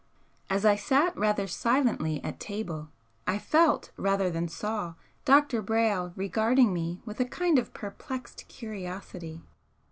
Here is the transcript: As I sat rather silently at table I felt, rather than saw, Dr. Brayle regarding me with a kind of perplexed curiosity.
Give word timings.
As 0.49 0.65
I 0.65 0.75
sat 0.75 1.15
rather 1.15 1.45
silently 1.45 2.23
at 2.23 2.39
table 2.39 2.89
I 3.27 3.37
felt, 3.37 3.91
rather 3.97 4.31
than 4.31 4.47
saw, 4.47 4.95
Dr. 5.25 5.61
Brayle 5.61 6.11
regarding 6.15 6.73
me 6.73 6.99
with 7.05 7.19
a 7.19 7.23
kind 7.25 7.59
of 7.59 7.71
perplexed 7.71 8.47
curiosity. 8.47 9.43